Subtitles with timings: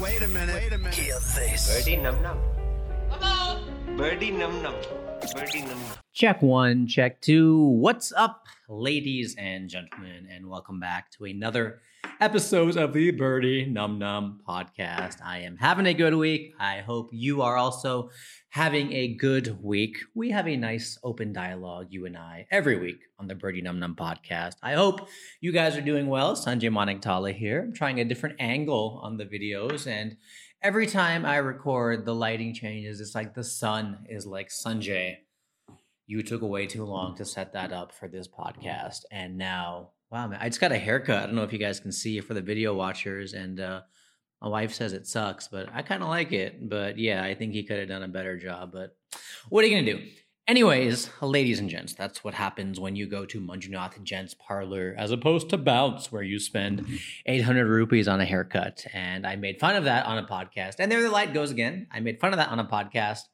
[0.00, 0.54] Wait a minute.
[0.54, 0.94] Wait a minute.
[0.94, 1.74] Hear this.
[1.74, 2.38] Birdy num num.
[3.96, 4.74] Birdy num num.
[5.34, 5.92] Birdy num num.
[6.12, 7.58] Check one, check two.
[7.58, 11.80] What's up, ladies and gentlemen, and welcome back to another
[12.20, 15.22] episode of the Birdy Num Num podcast.
[15.24, 16.52] I am having a good week.
[16.58, 18.10] I hope you are also
[18.48, 19.98] having a good week.
[20.14, 23.78] We have a nice open dialogue, you and I, every week on the Birdy Num
[23.78, 24.54] Num podcast.
[24.62, 25.08] I hope
[25.40, 26.34] you guys are doing well.
[26.34, 27.62] Sanjay Maniktala here.
[27.62, 30.16] I'm trying a different angle on the videos and
[30.60, 33.00] every time I record, the lighting changes.
[33.00, 35.18] It's like the sun is like Sanjay
[36.08, 40.26] you took way too long to set that up for this podcast and now wow
[40.26, 41.22] man i just got a haircut.
[41.22, 43.82] I don't know if you guys can see it for the video watchers and uh
[44.40, 46.68] my wife says it sucks but i kind of like it.
[46.68, 48.96] But yeah i think he could have done a better job but
[49.48, 50.06] what are you gonna do?
[50.46, 55.10] Anyways ladies and gents that's what happens when you go to manjunath gents parlor as
[55.10, 56.86] opposed to bounce where you spend
[57.26, 58.86] 800 rupees on a haircut.
[58.94, 60.76] And i made fun of that on a podcast.
[60.78, 61.86] And there the light goes again.
[61.92, 63.24] I made fun of that on a podcast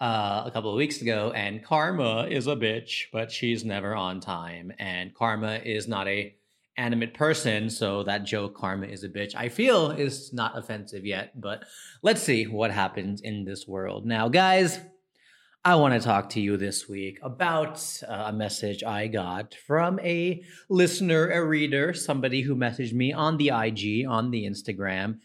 [0.00, 4.20] uh, a couple of weeks ago, and Karma is a bitch, but she's never on
[4.20, 4.72] time.
[4.78, 6.34] And Karma is not a
[6.76, 11.40] animate person, so that joke, Karma is a bitch, I feel is not offensive yet.
[11.40, 11.64] But
[12.02, 14.04] let's see what happens in this world.
[14.04, 14.80] Now, guys,
[15.64, 19.98] I want to talk to you this week about uh, a message I got from
[20.00, 25.20] a listener, a reader, somebody who messaged me on the IG, on the Instagram.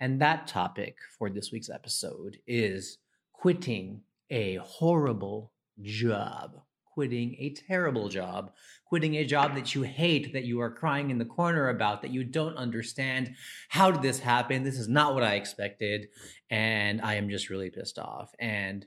[0.00, 2.98] And that topic for this week's episode is
[3.32, 4.00] quitting
[4.34, 6.60] a horrible job,
[6.92, 8.50] quitting a terrible job,
[8.84, 12.10] quitting a job that you hate, that you are crying in the corner about, that
[12.10, 13.34] you don't understand.
[13.68, 14.64] How did this happen?
[14.64, 16.08] This is not what I expected.
[16.50, 18.34] And I am just really pissed off.
[18.40, 18.84] And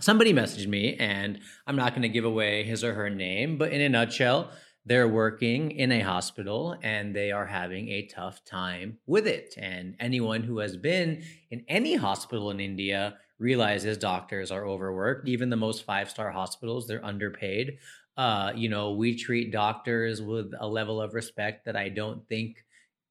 [0.00, 3.72] somebody messaged me, and I'm not going to give away his or her name, but
[3.72, 4.50] in a nutshell,
[4.84, 9.54] they're working in a hospital and they are having a tough time with it.
[9.56, 15.28] And anyone who has been in any hospital in India realizes doctors are overworked.
[15.28, 17.78] Even the most five star hospitals, they're underpaid.
[18.16, 22.64] Uh, you know, we treat doctors with a level of respect that I don't think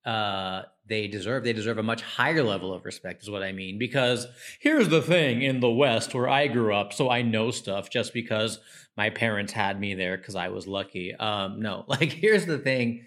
[0.06, 1.44] uh, they deserve.
[1.44, 3.78] They deserve a much higher level of respect, is what I mean.
[3.78, 4.28] Because
[4.60, 8.14] here's the thing in the West where I grew up, so I know stuff just
[8.14, 8.60] because
[8.96, 11.14] my parents had me there because I was lucky.
[11.16, 13.06] Um, no, like here's the thing.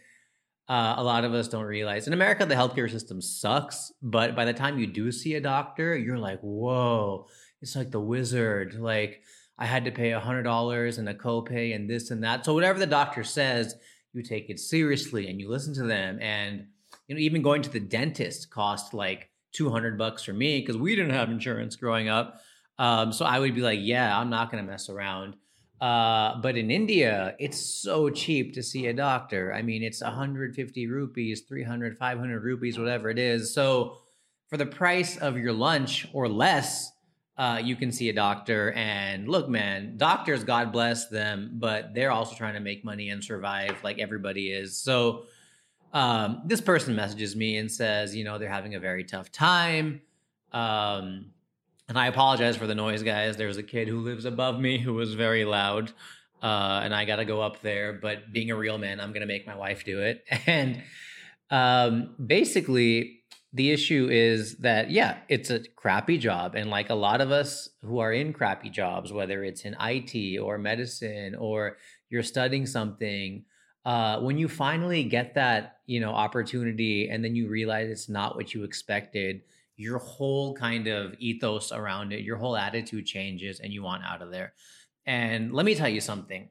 [0.67, 4.47] Uh, a lot of us don't realize in America the healthcare system sucks, but by
[4.47, 7.27] the time you do see a doctor, you're like, whoa,
[7.61, 8.75] it's like the wizard.
[8.75, 9.23] Like
[9.59, 12.45] I had to pay a hundred dollars and a copay and this and that.
[12.45, 13.75] So whatever the doctor says,
[14.15, 16.19] you take it seriously and you listen to them.
[16.21, 16.67] And
[17.09, 20.79] you know, even going to the dentist cost like two hundred bucks for me because
[20.79, 22.41] we didn't have insurance growing up.
[22.79, 25.37] Um, so I would be like, yeah, I'm not gonna mess around.
[25.81, 29.53] Uh, but in India, it's so cheap to see a doctor.
[29.53, 33.53] I mean, it's 150 rupees, 300, 500 rupees, whatever it is.
[33.53, 33.99] So
[34.49, 36.93] for the price of your lunch or less,
[37.37, 38.73] uh, you can see a doctor.
[38.73, 43.23] And look, man, doctors, God bless them, but they're also trying to make money and
[43.23, 44.81] survive like everybody is.
[44.81, 45.25] So
[45.93, 50.01] um, this person messages me and says, you know, they're having a very tough time.
[50.53, 51.33] Um,
[51.89, 53.37] and I apologize for the noise, guys.
[53.37, 55.93] There's a kid who lives above me who was very loud,
[56.43, 57.93] uh, and I got to go up there.
[57.93, 60.25] But being a real man, I'm going to make my wife do it.
[60.47, 60.83] And
[61.51, 63.21] um, basically,
[63.53, 66.57] the issue is that, yeah, it's a crappy job.
[66.57, 70.41] And like a lot of us who are in crappy jobs, whether it's in IT
[70.41, 71.77] or medicine or
[72.11, 73.45] you're studying something,
[73.85, 78.35] uh, when you finally get that, you know, opportunity and then you realize it's not
[78.35, 79.43] what you expected,
[79.77, 84.23] your whole kind of ethos around it, your whole attitude changes and you want out
[84.23, 84.53] of there.
[85.07, 86.49] And let me tell you something,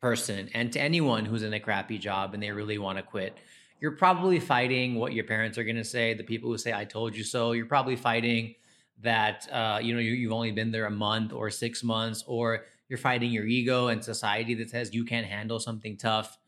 [0.00, 3.36] person, and to anyone who's in a crappy job and they really want to quit,
[3.80, 6.84] you're probably fighting what your parents are going to say, the people who say, I
[6.84, 7.52] told you so.
[7.52, 8.54] You're probably fighting
[9.02, 12.64] that, uh, you know, you, you've only been there a month or six months, or
[12.88, 16.38] you're fighting your ego and society that says you can't handle something tough.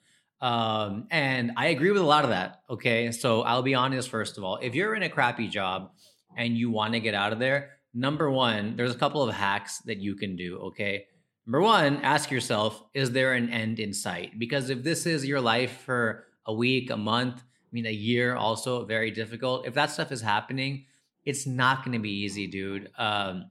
[0.41, 2.63] Um, and I agree with a lot of that.
[2.69, 3.11] Okay.
[3.13, 5.91] So I'll be honest, first of all, if you're in a crappy job,
[6.36, 9.78] and you want to get out of there, number one, there's a couple of hacks
[9.81, 10.59] that you can do.
[10.59, 11.07] Okay.
[11.47, 14.39] Number one, ask yourself, is there an end in sight?
[14.39, 18.34] Because if this is your life for a week, a month, I mean, a year,
[18.34, 19.66] also very difficult.
[19.66, 20.86] If that stuff is happening,
[21.25, 22.91] it's not going to be easy, dude.
[22.97, 23.51] Um,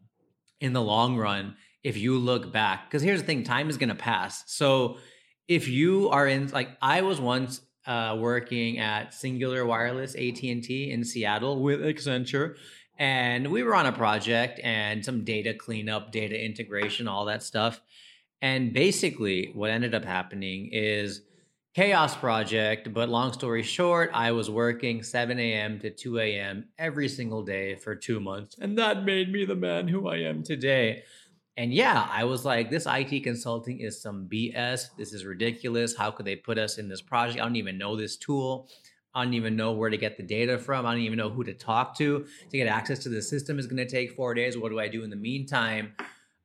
[0.60, 3.90] in the long run, if you look back, because here's the thing time is going
[3.90, 4.44] to pass.
[4.48, 4.98] So
[5.48, 11.04] if you are in, like, I was once uh, working at Cingular Wireless AT&T in
[11.04, 12.56] Seattle with Accenture
[12.98, 17.82] and we were on a project and some data cleanup, data integration, all that stuff.
[18.42, 21.22] And basically what ended up happening is
[21.74, 22.94] chaos project.
[22.94, 25.80] But long story short, I was working 7 a.m.
[25.80, 26.66] to 2 a.m.
[26.78, 28.56] every single day for two months.
[28.60, 31.04] And that made me the man who I am today.
[31.56, 34.96] And yeah, I was like, this IT consulting is some BS.
[34.98, 35.96] This is ridiculous.
[35.96, 37.40] How could they put us in this project?
[37.40, 38.70] I don't even know this tool.
[39.14, 40.88] I don't even know where to get the data from.
[40.88, 42.26] I don't even know who to talk to.
[42.50, 44.58] To get access to the system is going to take four days.
[44.58, 45.94] What do I do in the meantime?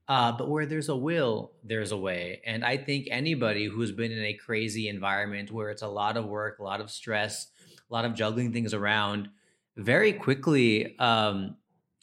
[0.08, 2.40] Uh, but where there's a will, there's a way.
[2.46, 6.26] And I think anybody who's been in a crazy environment where it's a lot of
[6.26, 7.48] work, a lot of stress,
[7.90, 9.28] a lot of juggling things around,
[9.76, 11.56] very quickly um,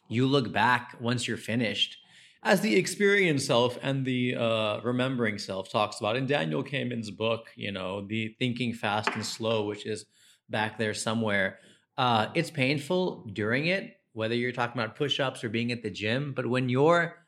[0.08, 1.98] you look back once you're finished.
[2.46, 7.48] As the experienced self and the uh, remembering self talks about in Daniel Kahneman's book,
[7.56, 10.06] you know, the thinking fast and slow, which is
[10.48, 11.58] back there somewhere.
[11.98, 15.90] Uh, it's painful during it, whether you're talking about push ups or being at the
[15.90, 17.26] gym, but when you're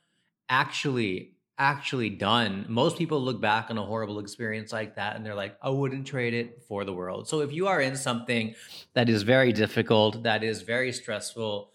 [0.50, 5.34] actually actually done most people look back on a horrible experience like that and they're
[5.34, 8.54] like i wouldn't trade it for the world so if you are in something
[8.94, 11.72] that is very difficult that is very stressful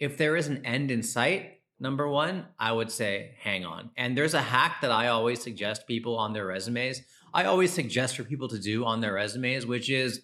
[0.00, 3.90] if there is an end in sight number one i would say hang on.
[3.96, 7.02] And there's a hack that i always suggest people on their resumes.
[7.34, 10.22] I always suggest for people to do on their resumes which is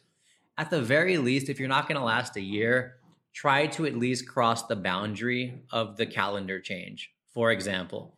[0.59, 2.97] at the very least if you're not going to last a year
[3.33, 7.11] try to at least cross the boundary of the calendar change.
[7.33, 8.15] For example,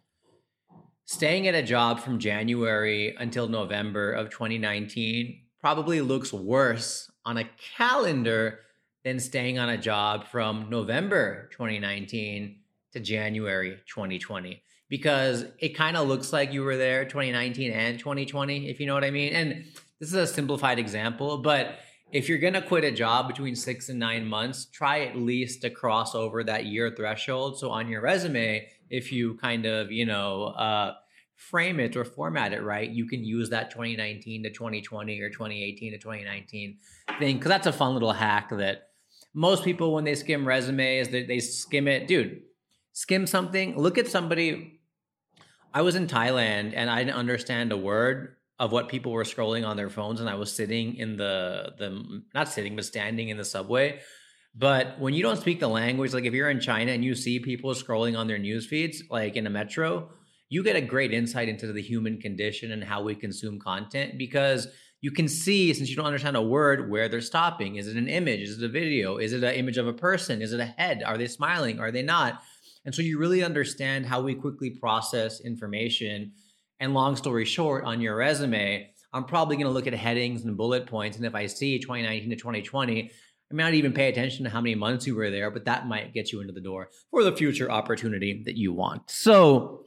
[1.05, 7.49] staying at a job from January until November of 2019 probably looks worse on a
[7.77, 8.61] calendar
[9.05, 12.57] than staying on a job from November 2019
[12.95, 18.71] to January 2020 because it kind of looks like you were there 2019 and 2020
[18.71, 19.33] if you know what I mean.
[19.33, 19.65] And
[20.01, 21.79] this is a simplified example, but
[22.13, 25.63] if you're going to quit a job between 6 and 9 months, try at least
[25.63, 30.07] to cross over that year threshold so on your resume if you kind of, you
[30.07, 30.95] know, uh,
[31.35, 35.93] frame it or format it right, you can use that 2019 to 2020 or 2018
[35.93, 36.79] to 2019
[37.19, 37.41] thing.
[37.41, 38.91] Cause that's a fun little hack that
[39.35, 42.07] most people, when they skim resumes, they, they skim it.
[42.07, 42.43] Dude,
[42.95, 44.81] skim something, look at somebody.
[45.75, 49.67] I was in Thailand and I didn't understand a word of what people were scrolling
[49.67, 53.37] on their phones and I was sitting in the the not sitting but standing in
[53.37, 54.01] the subway
[54.55, 57.41] but when you don't speak the language, like if you're in China and you see
[57.41, 60.11] people scrolling on their news feeds, like in a metro,
[60.49, 64.69] you get a great insight into the human condition and how we consume content because
[65.01, 67.77] you can see, since you don't understand a word, where they're stopping.
[67.77, 68.41] Is it an image?
[68.41, 69.19] Is it a video?
[69.19, 70.41] Is it an image of a person?
[70.41, 71.03] Is it a head?
[71.05, 71.81] Are they smiling?
[71.81, 72.41] Are they not?
[72.85, 76.33] And so you really understand how we quickly process information.
[76.81, 80.57] And long story short, on your resume, I'm probably going to look at headings and
[80.57, 81.17] bullet points.
[81.17, 83.11] And if I see 2019 to 2020,
[83.51, 85.87] I may not even pay attention to how many months you were there, but that
[85.87, 89.11] might get you into the door for the future opportunity that you want.
[89.11, 89.85] So,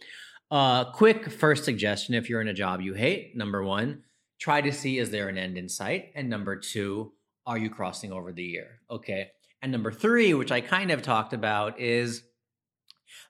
[0.50, 4.04] uh, quick first suggestion if you're in a job you hate, number one,
[4.40, 6.12] try to see is there an end in sight?
[6.16, 7.12] And number two,
[7.46, 8.80] are you crossing over the year?
[8.90, 9.30] Okay.
[9.62, 12.24] And number three, which I kind of talked about, is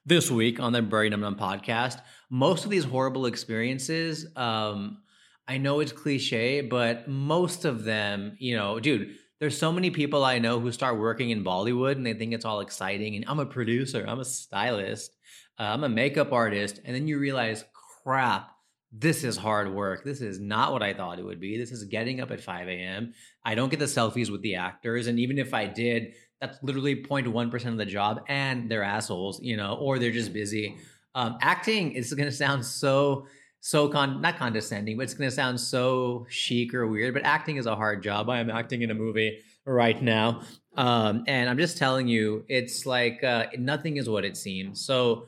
[0.04, 2.00] this week on the Birdy Num Num podcast.
[2.30, 4.98] Most of these horrible experiences, um,
[5.46, 10.24] I know it's cliche, but most of them, you know, dude, there's so many people
[10.24, 13.16] I know who start working in Bollywood and they think it's all exciting.
[13.16, 15.16] And I'm a producer, I'm a stylist,
[15.58, 16.80] uh, I'm a makeup artist.
[16.84, 17.64] And then you realize,
[18.02, 18.50] crap,
[18.90, 20.04] this is hard work.
[20.04, 21.58] This is not what I thought it would be.
[21.58, 23.12] This is getting up at 5 a.m.
[23.44, 25.06] I don't get the selfies with the actors.
[25.06, 28.22] And even if I did, that's literally 0.1% of the job.
[28.28, 30.76] And they're assholes, you know, or they're just busy.
[31.14, 33.26] Um, acting is going to sound so
[33.60, 37.14] so con not condescending, but it's going to sound so chic or weird.
[37.14, 38.30] But acting is a hard job.
[38.30, 40.42] I am acting in a movie right now,
[40.76, 44.84] um, and I'm just telling you, it's like uh, nothing is what it seems.
[44.84, 45.26] So,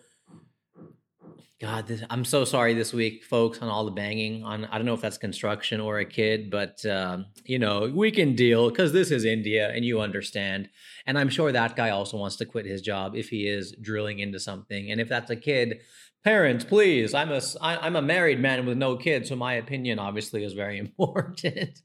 [1.60, 4.44] God, this, I'm so sorry this week, folks, on all the banging.
[4.44, 8.10] On I don't know if that's construction or a kid, but um, you know we
[8.10, 10.70] can deal because this is India, and you understand.
[11.06, 14.20] And I'm sure that guy also wants to quit his job if he is drilling
[14.20, 15.80] into something, and if that's a kid
[16.22, 20.44] parents please i'm a i'm a married man with no kids so my opinion obviously
[20.44, 21.80] is very important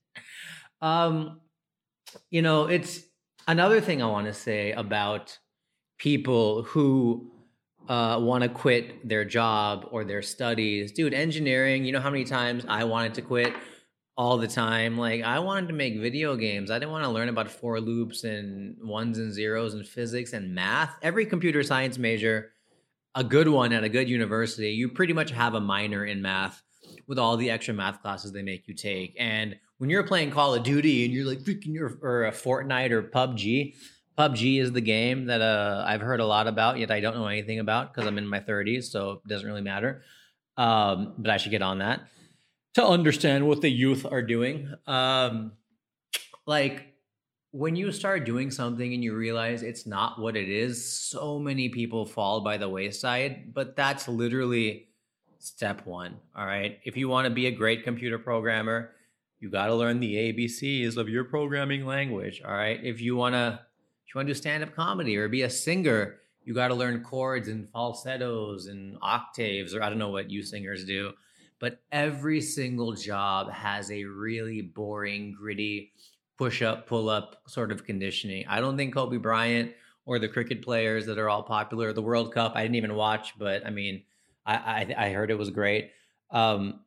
[0.81, 1.39] um
[2.29, 3.01] you know it's
[3.47, 5.37] another thing i want to say about
[5.97, 7.31] people who
[7.89, 10.91] uh, want to quit their job or their studies.
[10.91, 13.53] Dude engineering you know how many times i wanted to quit?
[14.17, 14.97] All the time.
[14.97, 16.71] Like i wanted to make video games.
[16.71, 20.55] I didn't want to learn about for loops and ones and zeros and physics and
[20.55, 20.95] math.
[21.01, 22.51] Every computer science major
[23.15, 26.61] a good one at a good university, you pretty much have a minor in math
[27.07, 29.15] with all the extra math classes they make you take.
[29.17, 32.91] And when you're playing Call of Duty and you're like freaking your or a Fortnite
[32.91, 33.75] or PUBG,
[34.17, 37.27] PUBG is the game that uh, I've heard a lot about, yet I don't know
[37.27, 40.03] anything about because I'm in my 30s, so it doesn't really matter.
[40.57, 42.01] Um, but I should get on that.
[42.75, 44.73] to understand what the youth are doing.
[44.87, 45.53] Um,
[46.45, 46.93] like
[47.51, 51.69] when you start doing something and you realize it's not what it is, so many
[51.69, 53.53] people fall by the wayside.
[53.53, 54.89] But that's literally
[55.39, 56.17] step one.
[56.35, 56.79] All right.
[56.83, 58.91] If you want to be a great computer programmer,
[59.39, 62.41] you got to learn the ABCs of your programming language.
[62.45, 62.79] All right.
[62.83, 63.59] If you want to,
[64.15, 67.03] you want to do stand up comedy or be a singer, you got to learn
[67.03, 71.11] chords and falsettos and octaves, or I don't know what you singers do.
[71.59, 75.91] But every single job has a really boring, gritty,
[76.37, 78.45] push up, pull up sort of conditioning.
[78.47, 79.73] I don't think Kobe Bryant
[80.05, 83.37] or the cricket players that are all popular, the World Cup, I didn't even watch,
[83.37, 84.03] but I mean,
[84.45, 85.91] I, I, I heard it was great.
[86.31, 86.81] Um,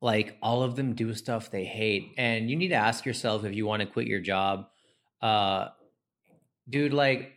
[0.00, 3.54] like all of them do stuff they hate, and you need to ask yourself if
[3.54, 4.66] you want to quit your job.
[5.20, 5.68] Uh,
[6.70, 7.32] dude, like,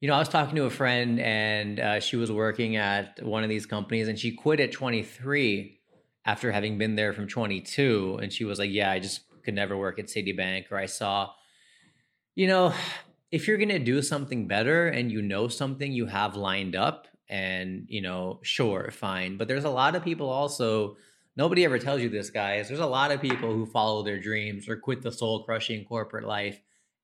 [0.00, 3.42] you know, I was talking to a friend, and uh, she was working at one
[3.42, 5.78] of these companies, and she quit at 23
[6.24, 9.76] after having been there from 22, and she was like, "Yeah, I just could never
[9.76, 11.30] work at Citibank." Or I saw,
[12.34, 12.72] you know,
[13.30, 17.86] if you're gonna do something better and you know something you have lined up and
[17.88, 19.36] you know sure fine.
[19.36, 20.96] But there's a lot of people also
[21.36, 22.68] nobody ever tells you this guys.
[22.68, 26.26] There's a lot of people who follow their dreams or quit the soul crushing corporate
[26.26, 26.60] life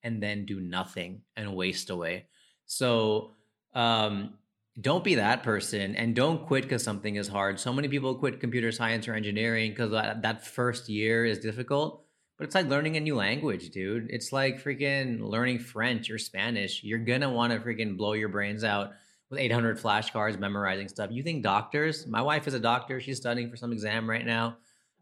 [0.07, 2.27] and then do nothing and waste away
[2.65, 3.33] so
[3.75, 4.35] um,
[4.81, 8.41] don't be that person and don't quit because something is hard so many people quit
[8.41, 12.05] computer science or engineering because that, that first year is difficult
[12.39, 16.83] but it's like learning a new language dude it's like freaking learning french or spanish
[16.83, 18.93] you're gonna want to freaking blow your brains out
[19.31, 21.11] with 800 flashcards memorizing stuff.
[21.11, 22.07] You think doctors?
[22.07, 23.01] My wife is a doctor.
[23.01, 24.59] She's studying for some exam right now.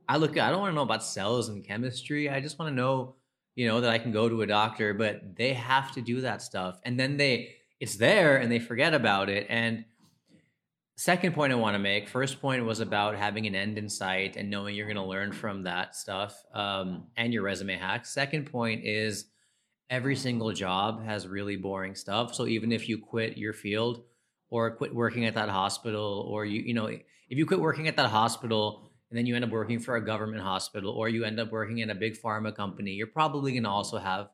[0.08, 0.38] I look.
[0.38, 2.28] I don't want to know about cells and chemistry.
[2.28, 3.16] I just want to know,
[3.54, 4.94] you know, that I can go to a doctor.
[4.94, 8.94] But they have to do that stuff, and then they it's there and they forget
[8.94, 9.46] about it.
[9.50, 9.84] And
[10.96, 12.08] second point I want to make.
[12.08, 15.32] First point was about having an end in sight and knowing you're going to learn
[15.32, 18.14] from that stuff um, and your resume hacks.
[18.14, 19.26] Second point is
[19.90, 22.34] every single job has really boring stuff.
[22.34, 24.02] So even if you quit your field
[24.50, 27.96] or quit working at that hospital or you you know if you quit working at
[27.96, 31.38] that hospital and then you end up working for a government hospital or you end
[31.38, 34.30] up working in a big pharma company you're probably going to also have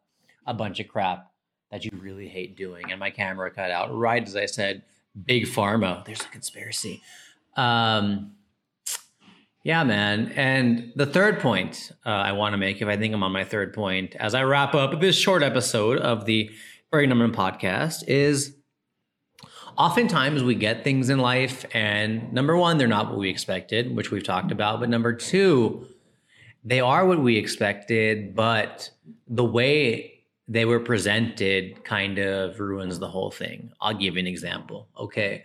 [0.46, 1.30] a bunch of crap
[1.70, 2.90] that you really hate doing.
[2.90, 4.82] And my camera cut out right as i said
[5.26, 6.02] big pharma.
[6.06, 7.02] There's a conspiracy.
[7.56, 8.32] Um
[9.64, 10.32] yeah man.
[10.34, 13.44] And the third point uh, i want to make if i think i'm on my
[13.44, 16.50] third point as i wrap up this short episode of the
[16.90, 18.56] Birdy Num Num podcast is
[19.80, 24.10] oftentimes we get things in life and number one they're not what we expected which
[24.10, 25.86] we've talked about but number two
[26.64, 28.90] they are what we expected but
[29.26, 30.20] the way
[30.50, 33.70] they were presented kind of ruins the whole thing.
[33.80, 35.44] I'll give you an example okay?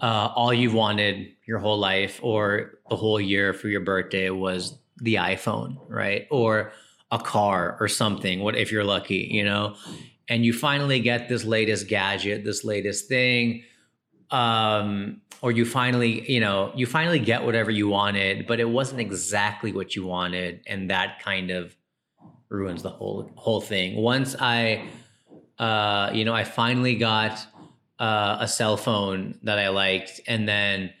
[0.00, 4.78] Uh, all you've wanted your whole life or the whole year for your birthday was
[5.02, 6.26] the iphone right?
[6.30, 6.72] Or
[7.10, 9.76] a car or something what if you're lucky you know?
[10.28, 13.64] And you finally get this latest gadget this latest thing
[14.30, 19.00] um, or you finally, you know, you finally get whatever you wanted, but it wasn't
[19.00, 21.76] exactly what you wanted, and that kind of
[22.48, 23.96] ruins the whole whole thing.
[23.96, 24.88] Once I,
[25.58, 27.46] uh, you know, I finally got
[27.98, 30.92] uh, a cell phone that I liked, and then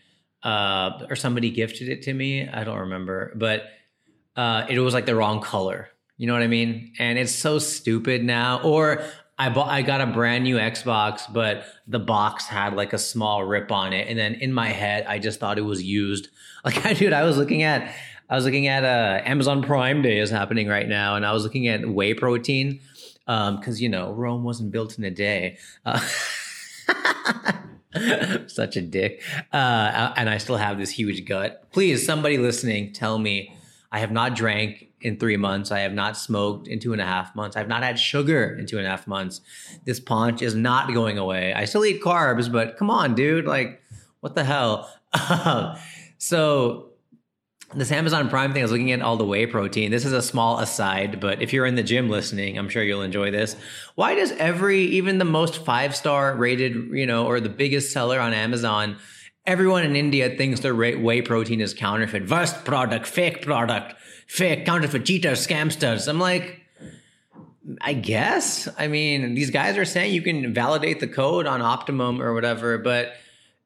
[0.42, 2.48] uh, or somebody gifted it to me.
[2.48, 3.64] I don't remember, but
[4.36, 5.88] uh, it was like the wrong color.
[6.16, 6.92] You know what I mean?
[6.98, 8.60] And it's so stupid now.
[8.62, 9.02] Or
[9.38, 13.44] I bought I got a brand new Xbox, but the box had like a small
[13.44, 16.28] rip on it, and then in my head, I just thought it was used.
[16.64, 17.94] Like, I dude, I was looking at
[18.30, 21.42] I was looking at uh, Amazon Prime Day is happening right now, and I was
[21.42, 22.80] looking at whey protein
[23.26, 25.58] because um, you know Rome wasn't built in a day.
[25.84, 25.98] Uh,
[28.46, 29.22] such a dick,
[29.52, 31.70] uh, and I still have this huge gut.
[31.70, 33.54] Please, somebody listening, tell me
[33.92, 35.70] I have not drank in three months.
[35.70, 37.56] I have not smoked in two and a half months.
[37.56, 39.42] I've not had sugar in two and a half months.
[39.84, 41.52] This paunch is not going away.
[41.52, 43.44] I still eat carbs, but come on, dude.
[43.44, 43.82] Like,
[44.20, 44.90] what the hell?
[46.18, 46.88] so,
[47.74, 49.90] this Amazon Prime thing, I was looking at all the whey protein.
[49.90, 53.02] This is a small aside, but if you're in the gym listening, I'm sure you'll
[53.02, 53.56] enjoy this.
[53.94, 58.20] Why does every, even the most five star rated, you know, or the biggest seller
[58.20, 58.96] on Amazon,
[59.44, 62.30] everyone in India thinks their whey protein is counterfeit?
[62.30, 63.96] Worst product, fake product
[64.26, 66.08] fake counterfeit cheaters, scamsters.
[66.08, 66.60] I'm like,
[67.80, 68.68] I guess.
[68.78, 72.78] I mean, these guys are saying you can validate the code on Optimum or whatever,
[72.78, 73.14] but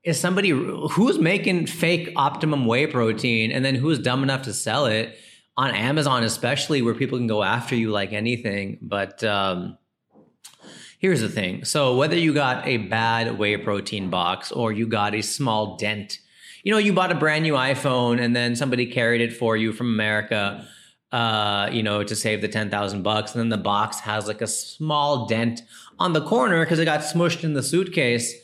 [0.04, 4.86] is somebody who's making fake Optimum whey protein and then who's dumb enough to sell
[4.86, 5.18] it
[5.56, 8.78] on Amazon, especially where people can go after you like anything?
[8.80, 9.76] But um,
[10.98, 15.14] here's the thing so, whether you got a bad whey protein box or you got
[15.14, 16.20] a small dent
[16.68, 19.72] you know, you bought a brand new iPhone and then somebody carried it for you
[19.72, 20.68] from America,
[21.12, 23.32] uh, you know, to save the 10,000 bucks.
[23.32, 25.62] And then the box has like a small dent
[25.98, 28.34] on the corner because it got smushed in the suitcase.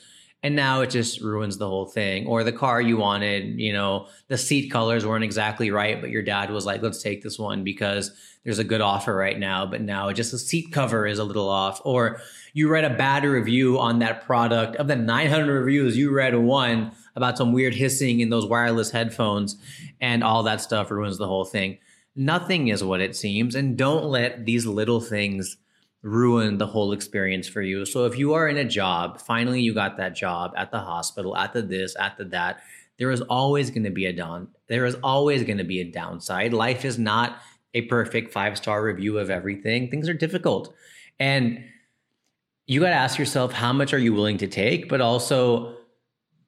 [0.42, 2.26] And now it just ruins the whole thing.
[2.26, 6.22] Or the car you wanted, you know, the seat colors weren't exactly right, but your
[6.22, 8.10] dad was like, let's take this one because
[8.42, 9.66] there's a good offer right now.
[9.66, 11.82] But now just the seat cover is a little off.
[11.84, 12.22] Or
[12.54, 14.76] you read a bad review on that product.
[14.76, 19.56] Of the 900 reviews, you read one about some weird hissing in those wireless headphones,
[20.00, 21.78] and all that stuff ruins the whole thing.
[22.16, 25.56] Nothing is what it seems, and don't let these little things
[26.02, 27.86] ruin the whole experience for you.
[27.86, 31.36] So if you are in a job, finally you got that job at the hospital,
[31.36, 32.60] at the this, at the that,
[32.98, 34.48] there is always going to be a down.
[34.68, 36.52] There is always going to be a downside.
[36.52, 37.38] Life is not
[37.72, 39.90] a perfect five-star review of everything.
[39.90, 40.74] Things are difficult.
[41.18, 41.64] And
[42.66, 45.74] you got to ask yourself how much are you willing to take, but also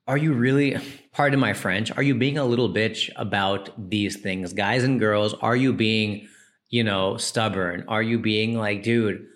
[0.07, 0.77] are you really
[1.13, 4.53] pardon my french are you being a little bitch about these things?
[4.53, 6.29] Guys and girls are you being
[6.69, 7.85] you know stubborn?
[7.89, 9.27] Are you being like dude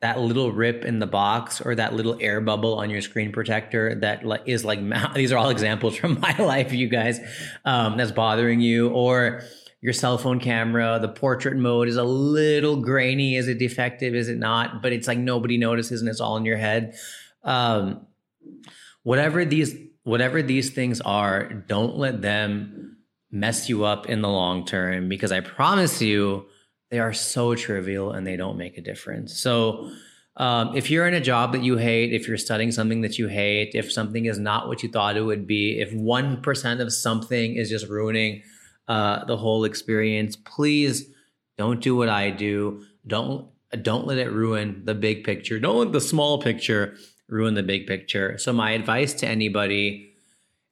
[0.00, 3.94] that little rip in the box or that little air bubble on your screen protector
[4.00, 4.80] that is like
[5.14, 7.20] these are all examples from my life you guys
[7.64, 8.88] um, that's bothering you?
[8.88, 9.42] Or
[9.80, 14.28] your cell phone camera the portrait mode is a little grainy is it defective is
[14.28, 14.82] it not?
[14.82, 16.96] But it's like nobody notices and it's all in your head.
[17.44, 18.06] Um,
[19.04, 22.96] whatever these whatever these things are, don't let them
[23.30, 26.46] mess you up in the long term because I promise you
[26.90, 29.38] they are so trivial and they don't make a difference.
[29.38, 29.90] So,
[30.36, 33.28] um, if you're in a job that you hate, if you're studying something that you
[33.28, 37.56] hate, if something is not what you thought it would be, if 1% of something
[37.56, 38.42] is just ruining
[38.88, 41.06] uh, the whole experience, please
[41.58, 42.84] don't do what I do.
[43.06, 43.48] Don't
[43.80, 45.58] don't let it ruin the big picture.
[45.58, 46.94] Don't let the small picture
[47.28, 48.38] ruin the big picture.
[48.38, 50.12] So my advice to anybody,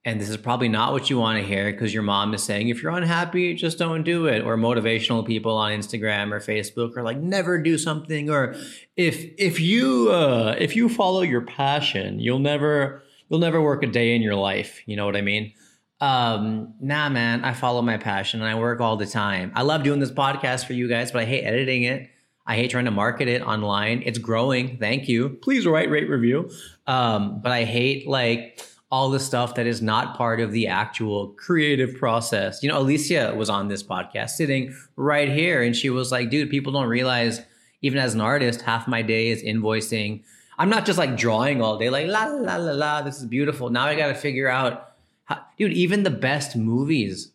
[0.04, 2.68] and this is probably not what you want to hear because your mom is saying,
[2.68, 4.42] if you're unhappy, just don't do it.
[4.42, 8.30] Or motivational people on Instagram or Facebook are like, never do something.
[8.30, 8.54] Or
[8.96, 13.86] if if you uh, if you follow your passion, you'll never you'll never work a
[13.86, 14.80] day in your life.
[14.86, 15.52] You know what I mean?
[16.00, 19.52] Um, nah, man, I follow my passion and I work all the time.
[19.54, 22.08] I love doing this podcast for you guys, but I hate editing it.
[22.50, 24.02] I hate trying to market it online.
[24.04, 24.76] It's growing.
[24.78, 25.28] Thank you.
[25.28, 26.50] Please write, rate, review.
[26.88, 28.60] Um, but I hate like
[28.90, 32.60] all the stuff that is not part of the actual creative process.
[32.60, 36.50] You know, Alicia was on this podcast sitting right here and she was like, dude,
[36.50, 37.40] people don't realize,
[37.82, 40.24] even as an artist, half my day is invoicing.
[40.58, 43.70] I'm not just like drawing all day, like la la la la, this is beautiful.
[43.70, 47.30] Now I got to figure out, how, dude, even the best movies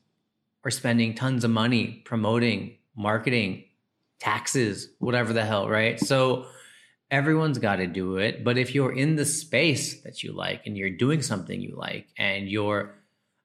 [0.65, 3.63] are spending tons of money promoting, marketing,
[4.26, 6.00] taxes, whatever the hell, right?
[6.00, 6.48] So
[7.12, 8.44] everyone's got to do it.
[8.44, 12.08] But if you're in the space that you like and you're doing something you like
[12.18, 12.96] and you're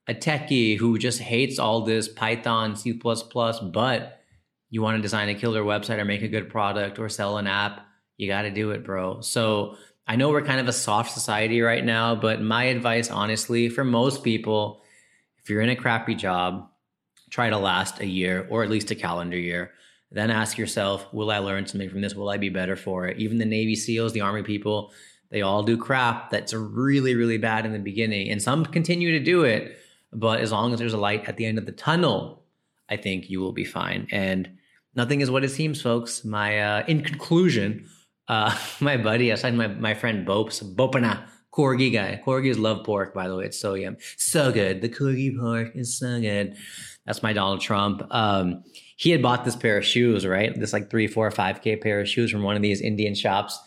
[0.08, 4.20] a techie who just hates all this Python, C, but
[4.70, 7.46] you want to design a killer website or make a good product or sell an
[7.46, 9.20] app, you got to do it, bro.
[9.20, 13.68] So I know we're kind of a soft society right now, but my advice, honestly,
[13.68, 14.82] for most people,
[15.42, 16.68] if you're in a crappy job,
[17.28, 19.72] try to last a year or at least a calendar year.
[20.12, 22.14] Then ask yourself, will I learn something from this?
[22.14, 23.18] Will I be better for it?
[23.18, 24.92] Even the Navy SEALs, the Army people,
[25.30, 28.30] they all do crap that's really, really bad in the beginning.
[28.30, 29.76] And some continue to do it.
[30.12, 32.42] But as long as there's a light at the end of the tunnel,
[32.88, 34.08] I think you will be fine.
[34.10, 34.58] And
[34.96, 36.24] nothing is what it seems, folks.
[36.24, 37.88] My uh, in conclusion,
[38.26, 42.20] uh, my buddy, aside my, my friend Bopes, Bopana, corgi guy.
[42.26, 43.44] Corgis love pork, by the way.
[43.44, 43.96] It's so yum.
[44.16, 44.82] So good.
[44.82, 46.56] The corgi pork is so good.
[47.06, 48.02] That's my Donald Trump.
[48.10, 48.64] Um,
[49.00, 50.54] he had bought this pair of shoes, right?
[50.60, 53.58] This like three, four, five K pair of shoes from one of these Indian shops.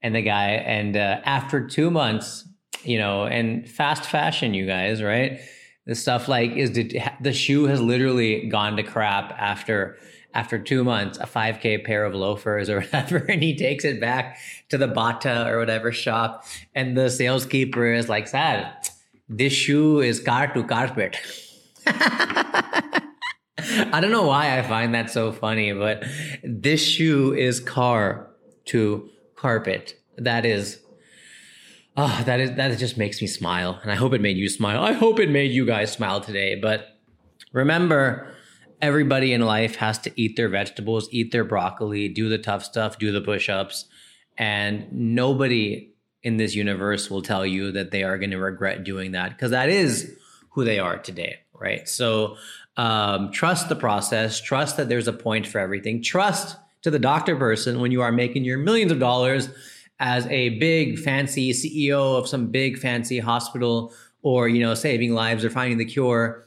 [0.00, 2.48] And the guy, and uh, after two months,
[2.84, 5.40] you know, and fast fashion, you guys, right?
[5.86, 9.98] The stuff like is the shoe has literally gone to crap after
[10.34, 14.38] after two months, a 5K pair of loafers or whatever, and he takes it back
[14.68, 16.44] to the Bata or whatever shop,
[16.76, 18.88] and the saleskeeper is like, Sad,
[19.28, 21.16] this shoe is car to carpet."
[23.58, 26.04] I don't know why I find that so funny, but
[26.42, 28.30] this shoe is car
[28.66, 29.98] to carpet.
[30.18, 30.80] That is
[31.98, 33.80] Oh, that is that just makes me smile.
[33.82, 34.82] And I hope it made you smile.
[34.82, 36.54] I hope it made you guys smile today.
[36.54, 36.88] But
[37.52, 38.34] remember,
[38.82, 42.98] everybody in life has to eat their vegetables, eat their broccoli, do the tough stuff,
[42.98, 43.86] do the push-ups.
[44.36, 49.12] And nobody in this universe will tell you that they are going to regret doing
[49.12, 50.14] that because that is
[50.50, 51.88] who they are today, right?
[51.88, 52.36] So
[52.76, 54.40] um, trust the process.
[54.40, 56.02] Trust that there's a point for everything.
[56.02, 59.48] Trust to the doctor person when you are making your millions of dollars
[59.98, 63.92] as a big fancy CEO of some big fancy hospital
[64.22, 66.46] or you know saving lives or finding the cure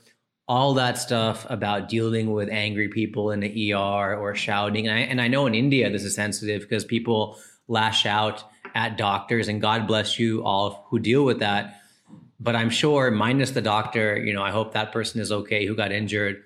[0.49, 4.87] all that stuff about dealing with angry people in the ER or shouting.
[4.87, 8.43] And I, and I know in India this is sensitive because people lash out
[8.73, 11.78] at doctors, and God bless you all who deal with that.
[12.39, 15.75] But I'm sure, minus the doctor, you know, I hope that person is okay who
[15.75, 16.43] got injured.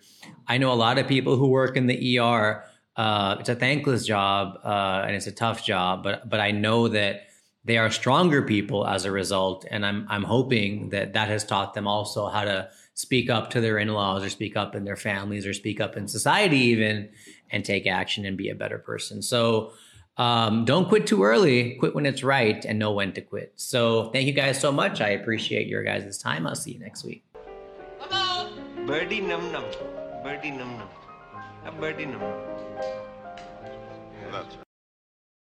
[0.47, 2.63] I know a lot of people who work in the ER.
[2.95, 6.87] Uh, it's a thankless job uh, and it's a tough job, but but I know
[6.87, 7.27] that
[7.65, 11.73] they are stronger people as a result, and I'm I'm hoping that that has taught
[11.73, 15.47] them also how to speak up to their in-laws or speak up in their families
[15.47, 17.09] or speak up in society even
[17.49, 19.73] and take action and be a better person so
[20.17, 21.75] um, don't quit too early.
[21.75, 23.53] Quit when it's right and know when to quit.
[23.55, 25.01] So thank you guys so much.
[25.01, 26.45] I appreciate your guys' time.
[26.45, 27.23] I'll see you next week.
[28.85, 29.63] Birdy num num.
[30.23, 30.89] Birdy num num.
[31.65, 32.33] A birdy num num.
[34.31, 34.62] That's